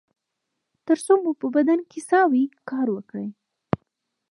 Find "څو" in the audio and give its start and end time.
1.05-1.13